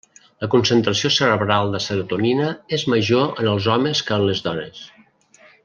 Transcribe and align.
La 0.43 0.47
concentració 0.53 1.11
cerebral 1.17 1.69
de 1.75 1.81
serotonina 1.87 2.47
és 2.79 2.87
major 2.95 3.45
en 3.45 3.51
els 3.53 3.69
homes 3.75 4.03
que 4.09 4.19
en 4.21 4.27
les 4.31 4.43
dones. 4.49 4.81